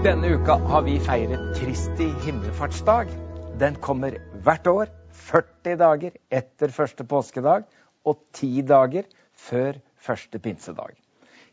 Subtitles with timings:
[0.00, 3.10] Denne uka har vi feiret Kristi himmelfartsdag.
[3.60, 4.14] Den kommer
[4.46, 7.66] hvert år, 40 dager etter første påskedag
[8.08, 9.04] og 10 dager
[9.36, 10.94] før første pinsedag.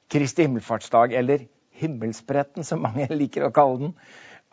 [0.08, 1.44] Kristi himmelfartsdag, eller
[1.76, 3.94] himmelspretten som mange liker å kalle den,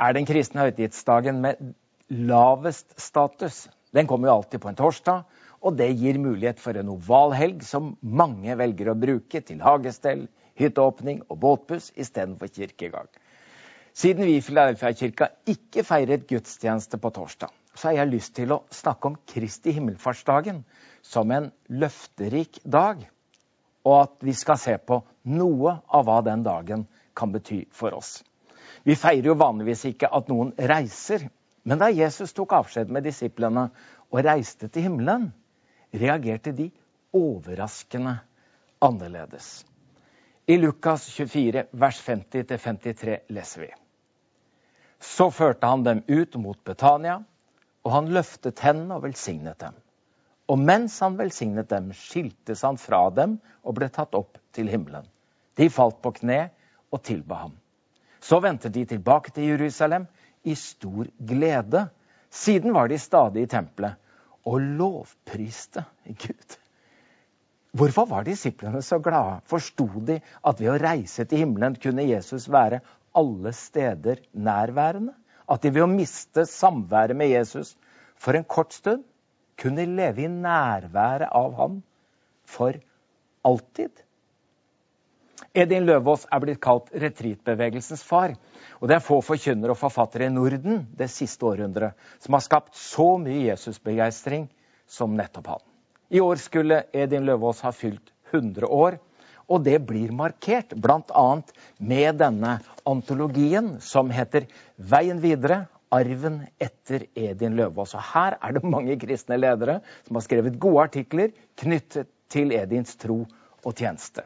[0.03, 1.63] er den kristne høytidsdagen med
[2.11, 3.69] lavest status.
[3.95, 5.23] Den kommer jo alltid på en torsdag,
[5.63, 10.27] og det gir mulighet for en oval helg som mange velger å bruke til hagestell,
[10.59, 13.07] hytteåpning og båtbuss istedenfor kirkegang.
[13.95, 18.65] Siden vi i Filadelfia-kirka ikke feiret gudstjeneste på torsdag, så har jeg lyst til å
[18.75, 20.65] snakke om Kristi himmelfartsdagen
[21.07, 23.05] som en løfterik dag.
[23.87, 24.99] Og at vi skal se på
[25.31, 26.83] noe av hva den dagen
[27.15, 28.17] kan bety for oss.
[28.83, 31.29] Vi feirer jo vanligvis ikke at noen reiser,
[31.63, 33.69] men da Jesus tok avskjed med disiplene
[34.11, 35.31] og reiste til himmelen,
[35.95, 36.67] reagerte de
[37.15, 38.17] overraskende
[38.83, 39.63] annerledes.
[40.51, 43.73] I Lukas 24, vers 50-53 leser vi.
[45.05, 47.21] Så førte han dem ut mot Betania,
[47.85, 49.77] og han løftet hendene og velsignet dem.
[50.49, 55.07] Og mens han velsignet dem, skiltes han fra dem og ble tatt opp til himmelen.
[55.57, 56.41] De falt på kne
[56.93, 57.55] og tilba ham.
[58.25, 60.07] Så vendte de tilbake til Jerusalem
[60.45, 61.87] i stor glede.
[62.33, 64.01] Siden var de stadig i tempelet
[64.45, 66.59] og lovpriste Gud.
[67.75, 69.41] Hvorfor var disiplene så glade?
[69.51, 72.81] Forsto de at ved å reise til himmelen kunne Jesus være
[73.15, 75.15] alle steder nærværende?
[75.49, 77.75] At de ved å miste samværet med Jesus
[78.17, 79.05] for en kort stund
[79.61, 81.83] kunne leve i nærværet av ham
[82.49, 82.79] for
[83.45, 83.93] alltid?
[85.55, 88.35] Edin Løvaas er blitt kalt retreatbevegelsens far.
[88.81, 92.75] Og det er få forkynnere og forfattere i Norden det siste århundret som har skapt
[92.79, 94.49] så mye Jesusbegeistring
[94.91, 95.63] som nettopp han.
[96.11, 98.99] I år skulle Edin Løvaas ha fylt 100 år.
[99.49, 101.29] Og det blir markert bl.a.
[101.79, 104.47] med denne antologien som heter
[104.79, 107.95] 'Veien videre arven etter Edin Løvaas'.
[107.95, 112.97] Og her er det mange kristne ledere som har skrevet gode artikler knyttet til Edins
[112.97, 113.25] tro
[113.65, 114.25] og tjeneste.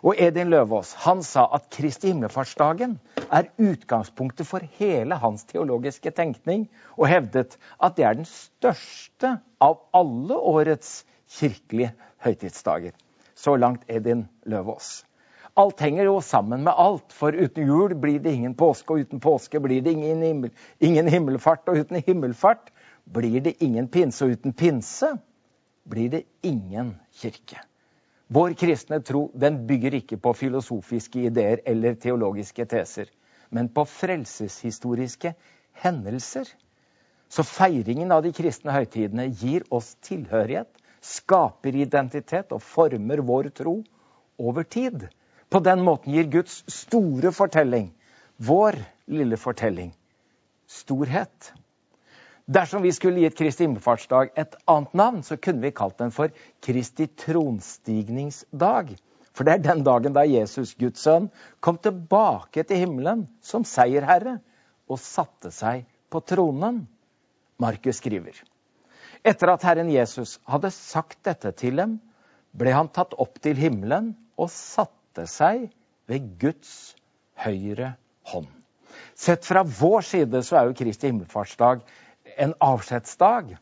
[0.00, 2.96] Og Edin Løvaas han sa at Kristi himmelfartsdagen
[3.28, 9.82] er utgangspunktet for hele hans teologiske tenkning, og hevdet at det er den største av
[9.96, 11.02] alle årets
[11.36, 11.92] kirkelige
[12.24, 12.94] høytidsdager.
[13.40, 15.06] Så langt Edin Løvaas.
[15.56, 19.20] Alt henger jo sammen med alt, for uten jul blir det ingen påske, og uten
[19.20, 22.68] påske blir det ingen, himmel, ingen himmelfart, og uten himmelfart
[23.08, 25.14] blir det ingen pinse, og uten pinse
[25.88, 27.62] blir det ingen kirke.
[28.30, 33.08] Vår kristne tro den bygger ikke på filosofiske ideer eller teologiske teser,
[33.50, 35.32] men på frelseshistoriske
[35.82, 36.52] hendelser.
[37.30, 43.80] Så feiringen av de kristne høytidene gir oss tilhørighet, skaper identitet og former vår tro
[44.40, 45.08] over tid.
[45.50, 47.90] På den måten gir Guds store fortelling,
[48.36, 48.78] vår
[49.10, 49.90] lille fortelling,
[50.70, 51.52] storhet.
[52.50, 56.32] Dersom vi skulle gitt Kristi himmelfartsdag et annet navn, så kunne vi kalt den for
[56.62, 58.94] Kristi tronstigningsdag.
[59.34, 61.28] For det er den dagen da Jesus, Guds sønn,
[61.62, 64.40] kom tilbake til himmelen som seierherre
[64.90, 66.82] og satte seg på tronen.
[67.62, 68.34] Markus skriver.
[69.26, 71.98] Etter at Herren Jesus hadde sagt dette til dem,
[72.56, 75.68] ble han tatt opp til himmelen og satte seg
[76.10, 76.94] ved Guds
[77.38, 77.94] høyre
[78.32, 78.48] hånd.
[79.14, 81.84] Sett fra vår side så er jo Kristi himmelfartsdag
[82.40, 83.54] en avskjedsdag.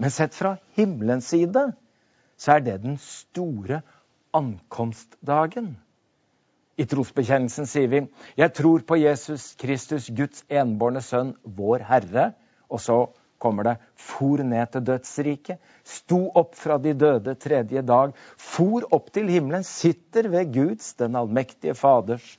[0.00, 1.68] Men sett fra himmelens side
[2.40, 3.82] så er det den store
[4.34, 5.74] ankomstdagen.
[6.80, 8.00] I trosbekjennelsen sier vi
[8.40, 12.30] jeg tror på Jesus Kristus, Guds enbårne sønn, vår Herre.
[12.72, 12.96] Og så
[13.42, 19.10] kommer det for ned til dødsriket, sto opp fra de døde tredje dag, for opp
[19.14, 22.36] til himmelen, sitter ved Guds, den allmektige Faders,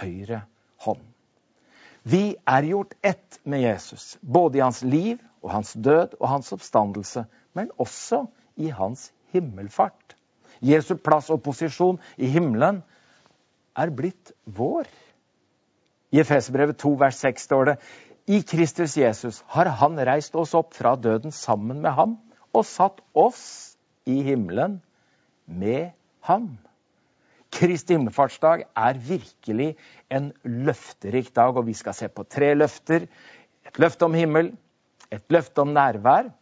[0.00, 0.42] høyre
[0.86, 1.04] hånd.
[2.04, 6.52] Vi er gjort ett med Jesus, både i hans liv og hans død og hans
[6.52, 7.24] oppstandelse,
[7.56, 8.26] men også
[8.60, 10.16] i hans himmelfart.
[10.64, 12.82] Jesu plass og posisjon i himmelen
[13.76, 14.88] er blitt vår.
[16.14, 17.76] I Efesbrevet 2 vers 6 står det
[18.26, 22.16] i Kristus Jesus har han reist oss opp fra døden sammen med ham
[22.54, 23.76] og satt oss
[24.08, 24.78] i himmelen
[25.44, 25.92] med
[26.24, 26.54] ham.
[27.54, 29.74] Kristi himmelfartsdag er virkelig
[30.10, 33.06] en løfterik dag, og vi skal se på tre løfter.
[33.68, 34.50] Et løfte om himmel,
[35.12, 36.32] et løfte om nærvær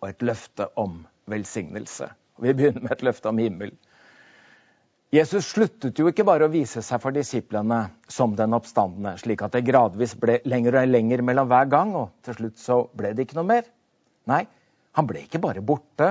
[0.00, 2.08] og et løfte om velsignelse.
[2.42, 3.76] Vi begynner med et løfte om himmel.
[5.12, 9.52] Jesus sluttet jo ikke bare å vise seg for disiplene som den oppstandende, slik at
[9.52, 13.26] det gradvis ble lenger og lenger mellom hver gang, og til slutt så ble det
[13.26, 13.68] ikke noe mer.
[14.32, 14.46] Nei,
[14.96, 16.08] han ble ikke bare borte.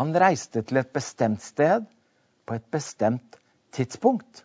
[0.00, 1.86] Han reiste til et bestemt sted
[2.50, 3.38] på et bestemt
[3.78, 4.42] tidspunkt.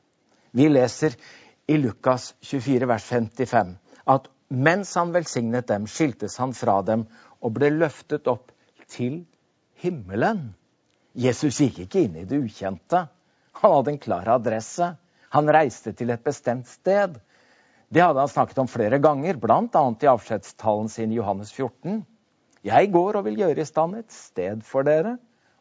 [0.54, 1.18] Vi leser
[1.66, 3.74] i Lukas 24, vers 55,
[4.14, 7.08] at mens han velsignet dem, skiltes han fra dem
[7.42, 8.54] og ble løftet opp
[8.94, 9.24] til
[9.82, 10.52] himmelen.
[11.18, 13.08] Jesus gikk ikke inn i det ukjente.
[13.62, 14.92] Han hadde en klar adresse.
[15.36, 17.16] Han reiste til et bestemt sted.
[17.90, 19.84] Det hadde han snakket om flere ganger, bl.a.
[20.02, 22.04] i avskjedstalen sin i Johannes 14.
[22.66, 25.16] Jeg går og vil gjøre i stand et sted for dere.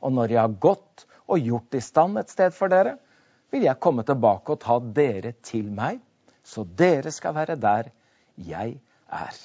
[0.04, 2.96] Og når jeg har gått og gjort i stand et sted for dere,
[3.52, 6.00] vil jeg komme tilbake og ta dere til meg,
[6.44, 7.92] så dere skal være der
[8.34, 8.74] jeg
[9.06, 9.36] er.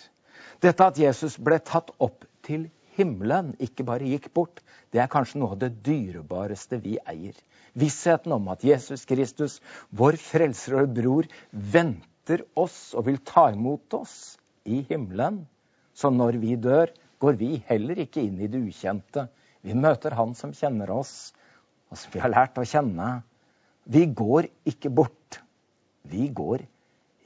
[0.64, 2.68] Dette at Jesus ble tatt opp til
[3.00, 4.62] himmelen, ikke bare gikk bort,
[4.94, 7.38] det er kanskje noe av det dyrebareste vi eier.
[7.80, 9.60] Vissheten om at Jesus Kristus,
[9.90, 14.16] vår frelser og bror, venter oss og vil ta imot oss
[14.70, 15.44] i himmelen.
[15.94, 19.28] Så når vi dør, går vi heller ikke inn i det ukjente.
[19.62, 21.34] Vi møter Han som kjenner oss,
[21.92, 23.22] og som vi har lært å kjenne.
[23.90, 25.42] Vi går ikke bort.
[26.08, 26.64] Vi går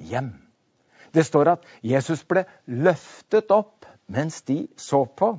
[0.09, 0.31] hjem.
[1.13, 5.35] Det står at Jesus ble løftet opp mens de så på.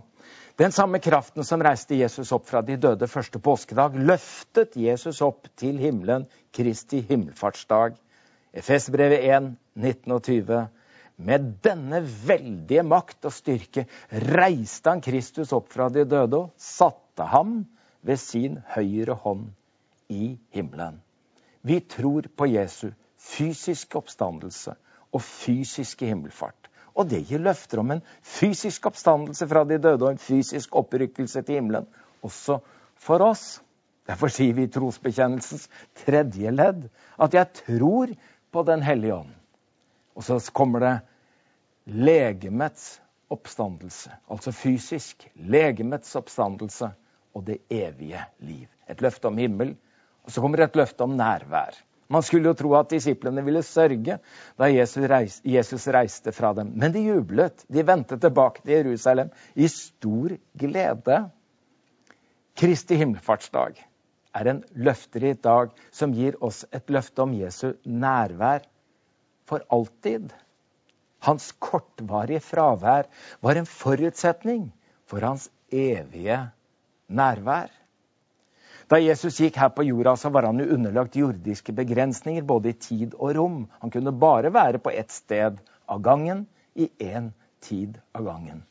[0.57, 5.49] Den samme kraften som reiste Jesus opp fra de døde første påskedag, løftet Jesus opp
[5.59, 7.97] til himmelen Kristi himmelfartsdag.
[8.55, 10.61] Efesbrevet 1, 19 og 20.
[11.27, 13.89] Med denne veldige makt og styrke
[14.31, 17.65] reiste han Kristus opp fra de døde og satte ham
[18.07, 19.49] ved sin høyre hånd
[20.07, 21.01] i himmelen.
[21.67, 24.77] Vi tror på Jesu fysiske oppstandelse
[25.11, 26.71] og fysiske himmelfart.
[26.95, 31.43] Og det gir løfter om en fysisk oppstandelse fra de døde og en fysisk opprykkelse
[31.43, 31.87] til himmelen,
[32.23, 32.61] også
[33.01, 33.61] for oss.
[34.07, 35.67] Derfor sier vi i trosbekjennelsens
[36.05, 36.85] tredje ledd
[37.19, 38.13] at jeg tror
[38.55, 39.33] på Den hellige ånd.
[40.15, 40.93] Og så kommer det
[41.91, 43.01] legemets
[43.35, 45.27] oppstandelse, altså fysisk.
[45.35, 46.93] Legemets oppstandelse
[47.35, 48.69] og det evige liv.
[48.87, 49.75] Et løfte om himmel
[50.25, 51.77] og så kommer et løfte om nærvær.
[52.13, 54.19] Man skulle jo tro at disiplene ville sørge
[54.61, 56.75] da Jesus reiste fra dem.
[56.77, 57.65] Men de jublet.
[57.69, 61.19] De vendte tilbake til Jerusalem i stor glede.
[62.55, 63.81] Kristi himmelfartsdag
[64.35, 68.67] er en løfterik dag som gir oss et løfte om Jesu nærvær
[69.49, 70.33] for alltid.
[71.25, 73.09] Hans kortvarige fravær
[73.43, 74.69] var en forutsetning
[75.09, 76.39] for hans evige
[77.09, 77.73] nærvær.
[78.89, 82.77] Da Jesus gikk her på jorda, så var han jo underlagt jordiske begrensninger både i
[82.77, 83.59] tid og rom.
[83.81, 85.57] Han kunne bare være på ett sted
[85.89, 86.45] av gangen
[86.75, 87.31] i én
[87.65, 88.63] tid av gangen.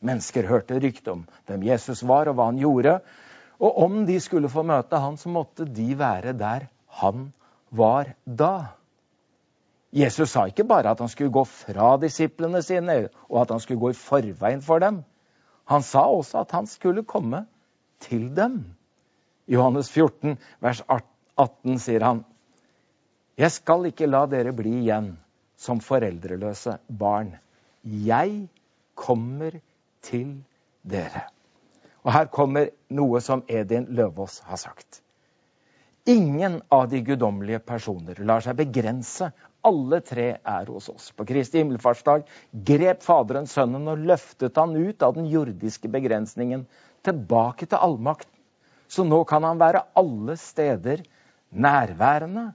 [0.00, 2.98] Mennesker hørte rykte om hvem Jesus var og hva han gjorde.
[3.60, 6.66] Og om de skulle få møte han, så måtte de være der
[7.00, 7.28] han
[7.70, 8.72] var da.
[9.94, 13.82] Jesus sa ikke bare at han skulle gå fra disiplene sine, og at han skulle
[13.82, 15.02] gå i forveien for dem.
[15.70, 17.44] Han sa også at han skulle komme
[18.02, 18.62] til dem.
[19.50, 22.22] Johannes 14, vers 18 sier han
[23.40, 25.12] Jeg skal ikke la dere bli igjen
[25.58, 27.34] som foreldreløse barn.
[27.82, 28.46] Jeg
[28.94, 29.58] kommer
[30.06, 30.38] til
[30.86, 31.26] dere.
[32.04, 35.02] Og her kommer noe som Edin Løvaas har sagt.
[36.08, 39.28] Ingen av de guddommelige personer lar seg begrense.
[39.66, 41.10] Alle tre er hos oss.
[41.12, 42.24] På Kristi himmelfartsdag
[42.70, 46.64] grep Faderen Sønnen og løftet han ut av den jordiske begrensningen
[47.04, 48.30] tilbake til allmakt
[48.90, 51.04] så nå kan han være alle steder
[51.50, 52.50] nærværende.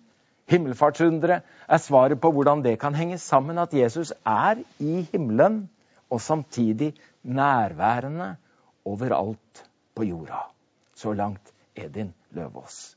[0.51, 5.63] Himmelfartsunderet er svaret på hvordan det kan henge sammen at Jesus er i himmelen
[6.11, 8.35] og samtidig nærværende
[8.85, 9.63] overalt
[9.95, 10.43] på jorda.
[10.95, 12.95] Så langt Edin Løvaas.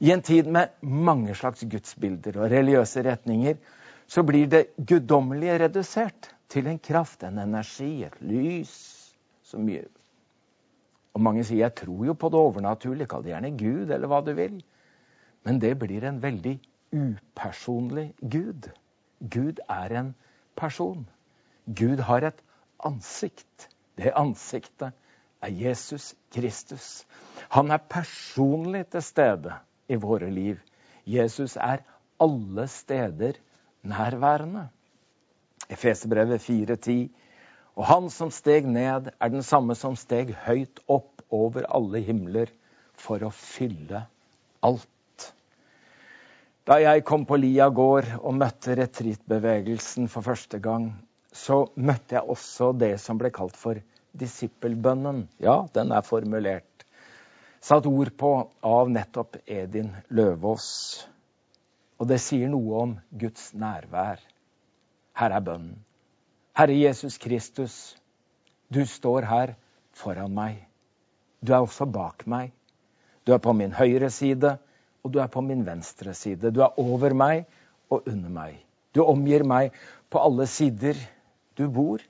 [0.00, 3.60] I en tid med mange slags gudsbilder og religiøse retninger
[4.08, 8.72] så blir det guddommelige redusert til en kraft, en energi, et lys.
[9.52, 9.84] Mye
[11.14, 14.20] og mange sier 'jeg tror jo på det overnaturlige', kall det gjerne Gud eller hva
[14.24, 14.62] du vil.
[15.44, 16.60] Men det blir en veldig
[16.92, 18.70] upersonlig Gud.
[19.30, 20.14] Gud er en
[20.56, 21.08] person.
[21.66, 22.42] Gud har et
[22.84, 23.68] ansikt.
[23.96, 24.92] Det ansiktet
[25.42, 27.06] er Jesus Kristus.
[27.50, 29.52] Han er personlig til stede
[29.88, 30.56] i våre liv.
[31.06, 31.82] Jesus er
[32.20, 33.32] alle steder
[33.82, 34.68] nærværende.
[35.70, 37.08] Efeserbrevet 4.10
[37.78, 42.50] og han som steg ned, er den samme som steg høyt opp over alle himler
[43.00, 44.04] for å fylle
[44.62, 44.88] alt.
[46.68, 50.92] Da jeg kom på Lia gård og møtte retreatbevegelsen for første gang,
[51.32, 53.80] så møtte jeg også det som ble kalt for
[54.20, 55.24] disippelbønnen.
[55.42, 56.68] Ja, den er formulert.
[57.62, 58.34] Satt ord på
[58.66, 60.68] av nettopp Edin Løvaas.
[62.02, 64.20] Og det sier noe om Guds nærvær.
[65.18, 65.80] Her er bønnen.
[66.52, 67.96] Herre Jesus Kristus,
[68.68, 69.54] du står her
[69.96, 70.58] foran meg.
[71.40, 72.52] Du er også bak meg.
[73.24, 74.58] Du er på min høyre side,
[75.02, 76.52] og du er på min venstre side.
[76.52, 77.46] Du er over meg,
[77.92, 78.60] og under meg.
[78.94, 79.72] Du omgir meg
[80.12, 80.96] på alle sider.
[81.56, 82.02] Du bor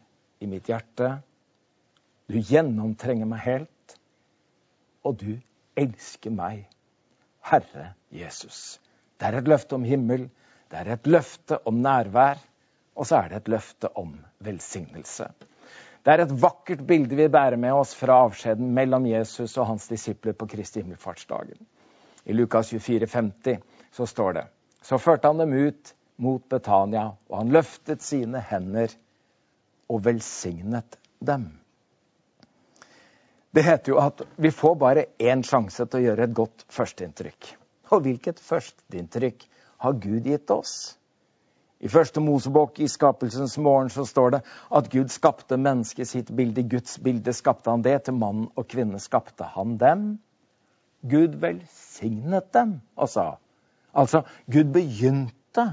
[0.42, 1.16] i mitt hjerte.
[2.30, 3.96] Du gjennomtrenger meg helt.
[5.06, 5.32] Og du
[5.78, 6.66] elsker meg,
[7.46, 8.78] Herre Jesus.
[9.18, 10.28] Det er et løfte om himmel,
[10.70, 12.38] det er et løfte om nærvær,
[12.94, 15.28] og så er det et løfte om velsignelse.
[16.02, 19.86] Det er et vakkert bilde vi bærer med oss fra avskjeden mellom Jesus og hans
[19.90, 21.60] disipler på Kristi himmelfartsdagen.
[22.24, 23.58] I Lukas 24, 50
[23.92, 24.46] så står det
[24.82, 28.90] Så førte han dem ut mot Betania, og han løftet sine hender
[29.90, 31.48] og velsignet dem.
[33.52, 37.50] Det heter jo at vi får bare én sjanse til å gjøre et godt førsteinntrykk.
[37.92, 39.44] Og hvilket førsteinntrykk
[39.84, 40.96] har Gud gitt oss?
[41.82, 44.40] I første Mosebok i skapelsens morgen så står det
[44.78, 46.62] at Gud skapte mennesket sitt bilde.
[46.62, 47.96] I Guds bilde skapte han det.
[48.06, 50.04] Til mann og kvinne skapte han dem.
[51.02, 53.26] Gud velsignet dem og sa.
[53.98, 55.66] Altså, Gud begynte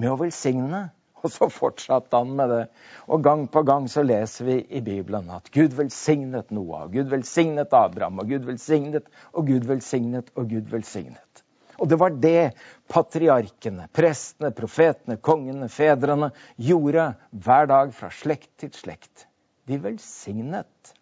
[0.00, 0.86] med å velsigne.
[1.22, 2.62] Og så fortsatte han med det.
[3.06, 7.76] Og gang på gang så leser vi i Bibelen at Gud velsignet Noah, Gud velsignet
[7.78, 11.41] Abraham, og Gud velsignet, og Gud velsignet, og Gud velsignet.
[11.82, 12.52] Og det var det
[12.92, 19.26] patriarkene, prestene, profetene, kongene, fedrene gjorde hver dag fra slekt til slekt.
[19.66, 20.92] De velsignet.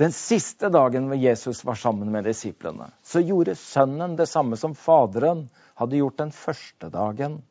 [0.00, 4.72] Den siste dagen hvor Jesus var sammen med disiplene, så gjorde sønnen det samme som
[4.72, 5.44] faderen
[5.76, 7.42] hadde gjort den første dagen.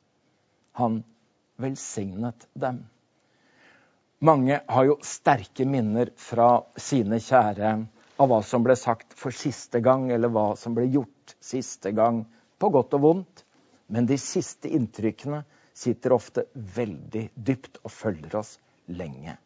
[0.81, 1.03] Han
[1.61, 2.87] velsignet dem.
[4.21, 7.75] Mange har jo sterke minner fra sine kjære
[8.21, 12.25] av hva som ble sagt for siste gang, eller hva som ble gjort siste gang,
[12.59, 13.45] på godt og vondt.
[13.91, 15.43] Men de siste inntrykkene
[15.75, 18.57] sitter ofte veldig dypt og følger oss
[18.91, 19.37] lenge.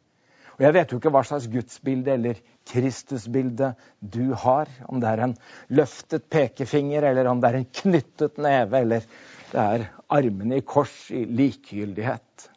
[0.56, 2.38] Og Jeg vet jo ikke hva slags gudsbilde eller
[2.70, 4.70] Kristusbilde du har.
[4.88, 5.36] Om det er en
[5.76, 9.08] løftet pekefinger, eller om det er en knyttet neve, eller
[9.52, 12.48] det er armene i kors i likegyldighet.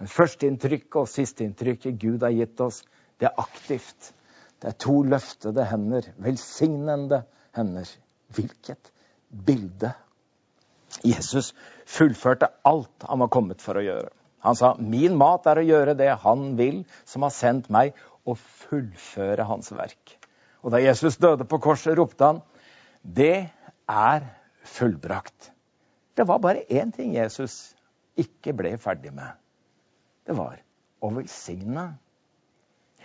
[0.00, 2.80] Men Førsteinntrykket og sisteinntrykket Gud har gitt oss,
[3.20, 4.14] det er aktivt.
[4.60, 7.22] Det er to løftede hender, velsignende
[7.56, 7.90] hender.
[8.34, 8.92] Hvilket
[9.46, 9.92] bilde!
[11.06, 11.52] Jesus
[11.86, 14.10] fullførte alt han var kommet for å gjøre.
[14.40, 17.92] Han sa, 'Min mat er å gjøre det Han vil, som har sendt meg,
[18.26, 20.16] og fullføre Hans verk'.
[20.62, 22.42] Og da Jesus døde på korset, ropte han,
[23.04, 23.50] 'Det
[23.88, 24.20] er
[24.64, 25.50] fullbrakt'.
[26.16, 27.74] Det var bare én ting Jesus
[28.16, 29.30] ikke ble ferdig med.
[30.26, 30.58] Det var
[31.00, 31.98] å velsigne.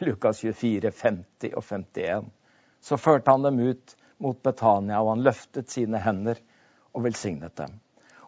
[0.01, 2.31] I Lukas 24, 50 og 51
[2.81, 6.39] så førte han dem ut mot Betania, og han løftet sine hender
[6.95, 7.75] og velsignet dem.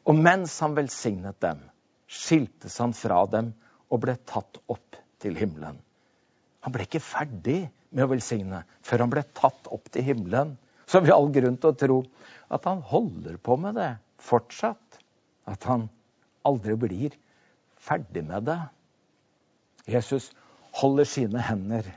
[0.08, 1.62] Og mens han velsignet dem,
[2.08, 3.52] skiltes han fra dem
[3.92, 5.80] og ble tatt opp til himmelen.
[6.64, 7.60] Han ble ikke ferdig
[7.92, 10.56] med å velsigne før han ble tatt opp til himmelen.
[10.88, 12.00] Så har vi all grunn til å tro
[12.54, 13.92] at han holder på med det
[14.24, 15.00] fortsatt.
[15.48, 15.88] At han
[16.48, 17.16] aldri blir
[17.80, 18.60] ferdig med det.
[19.88, 20.32] Jesus
[20.82, 21.88] holder sine hender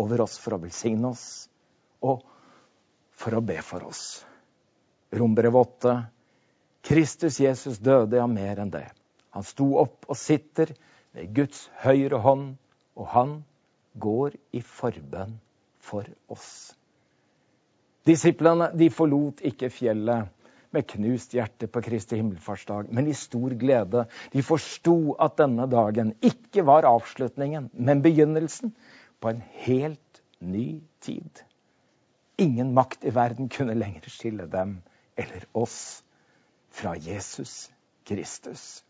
[0.00, 1.24] over oss for å velsigne oss
[2.04, 2.24] og
[3.20, 4.24] for å be for oss.
[5.12, 5.94] Rombrev 8.
[6.86, 8.86] Kristus Jesus døde av mer enn det.
[9.36, 10.72] Han sto opp og sitter
[11.14, 12.54] ved Guds høyre hånd,
[12.96, 13.38] og han
[14.00, 15.36] går i forbønn
[15.82, 16.72] for oss.
[18.08, 20.30] Disiplene de forlot ikke fjellet
[20.70, 24.06] med knust hjerte på Kristi himmelfartsdag, men i stor glede.
[24.32, 28.72] De forsto at denne dagen ikke var avslutningen, men begynnelsen
[29.20, 31.42] på en helt ny tid.
[32.40, 34.78] Ingen makt i verden kunne lenger skille dem
[35.20, 36.02] eller oss
[36.72, 37.68] fra Jesus
[38.08, 38.84] Kristus.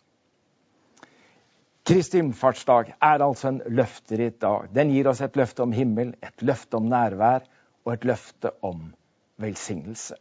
[1.82, 4.68] Kristi innfartsdag er altså en løfterik dag.
[4.70, 7.48] Den gir oss et løfte om himmel, et løfte om nærvær
[7.82, 8.92] og et løfte om
[9.40, 10.14] velsignelse.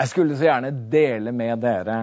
[0.00, 1.98] Jeg skulle så gjerne dele med dere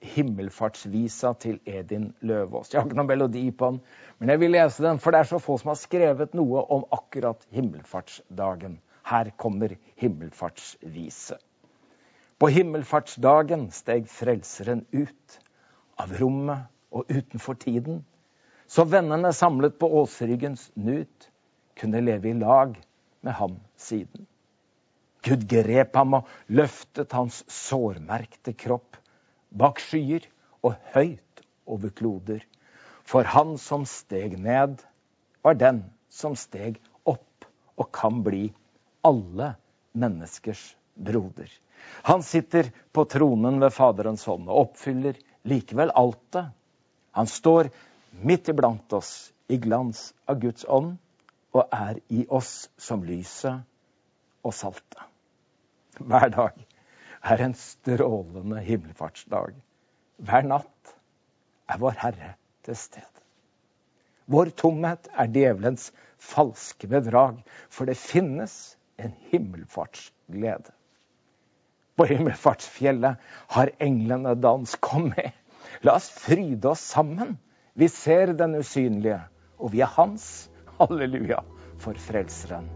[0.00, 2.72] himmelfartsvisa til Edin Løvaas.
[2.72, 3.80] Jeg har ikke noen melodi på den,
[4.18, 6.86] men jeg vil lese den, for det er så få som har skrevet noe om
[6.96, 8.78] akkurat himmelfartsdagen.
[9.10, 11.36] Her kommer himmelfartsvise.
[12.40, 15.40] På himmelfartsdagen steg Frelseren ut
[16.00, 18.00] av rommet og utenfor tiden,
[18.70, 21.28] så vennene samlet på åsryggens nut
[21.76, 22.76] kunne leve i lag
[23.26, 24.24] med ham siden.
[25.26, 28.99] Gud grep ham og løftet hans sårmerkte kropp
[29.50, 30.26] bak skyer
[30.64, 32.42] og høyt over kloder.
[33.06, 34.78] For han som steg ned,
[35.42, 36.78] var den som steg
[37.08, 37.46] opp
[37.80, 38.50] og kan bli
[39.06, 39.54] alle
[39.96, 41.48] menneskers broder.
[42.04, 45.16] Han sitter på tronen ved Faderens hånd og oppfyller
[45.48, 46.44] likevel alt det.
[47.16, 47.70] Han står
[48.22, 50.98] midt iblant oss i glans av Guds ånd
[51.56, 53.64] og er i oss som lyset
[54.46, 55.08] og saltet
[55.98, 56.60] hver dag
[57.22, 59.54] er en strålende himmelfartsdag.
[60.20, 60.94] hver natt
[61.70, 62.34] er vår Herre
[62.66, 63.06] til stede.
[64.30, 70.74] Vår tomhet er djevelens falske bedrag, for det finnes en himmelfartsglede.
[71.96, 74.76] På himmelfartsfjellet har englene dans.
[74.80, 75.32] Kom med,
[75.82, 77.38] la oss fryde oss sammen.
[77.74, 79.22] Vi ser den usynlige,
[79.58, 80.48] og vi er hans.
[80.80, 81.42] Halleluja
[81.80, 82.70] for Frelseren.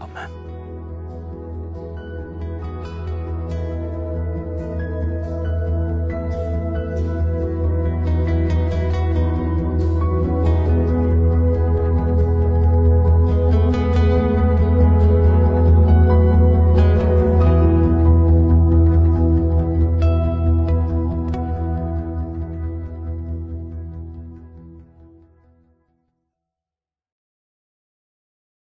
[0.00, 0.69] Amen.